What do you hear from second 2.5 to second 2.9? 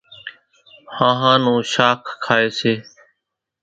سي۔